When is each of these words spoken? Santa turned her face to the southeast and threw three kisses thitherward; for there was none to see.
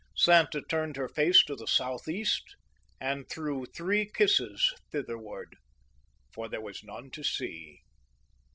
Santa 0.17 0.63
turned 0.63 0.95
her 0.97 1.07
face 1.07 1.43
to 1.43 1.55
the 1.55 1.67
southeast 1.67 2.55
and 2.99 3.29
threw 3.29 3.65
three 3.67 4.09
kisses 4.09 4.73
thitherward; 4.91 5.55
for 6.33 6.49
there 6.49 6.59
was 6.59 6.83
none 6.83 7.11
to 7.11 7.23
see. 7.23 7.81